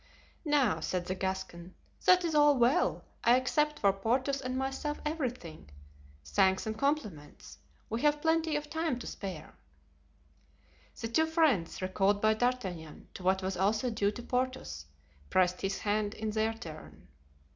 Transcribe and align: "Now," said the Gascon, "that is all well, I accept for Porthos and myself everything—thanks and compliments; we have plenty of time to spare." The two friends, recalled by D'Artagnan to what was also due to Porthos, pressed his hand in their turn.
"Now," 0.45 0.79
said 0.79 1.05
the 1.05 1.13
Gascon, 1.13 1.75
"that 2.05 2.25
is 2.25 2.33
all 2.33 2.57
well, 2.57 3.03
I 3.23 3.35
accept 3.35 3.77
for 3.77 3.93
Porthos 3.93 4.41
and 4.41 4.57
myself 4.57 4.99
everything—thanks 5.05 6.65
and 6.65 6.75
compliments; 6.75 7.59
we 7.87 8.01
have 8.01 8.19
plenty 8.19 8.55
of 8.55 8.67
time 8.67 8.97
to 8.97 9.05
spare." 9.05 9.53
The 10.99 11.07
two 11.07 11.27
friends, 11.27 11.83
recalled 11.83 12.19
by 12.19 12.33
D'Artagnan 12.33 13.09
to 13.13 13.21
what 13.21 13.43
was 13.43 13.55
also 13.55 13.91
due 13.91 14.09
to 14.13 14.23
Porthos, 14.23 14.87
pressed 15.29 15.61
his 15.61 15.77
hand 15.77 16.15
in 16.15 16.31
their 16.31 16.55
turn. 16.55 17.07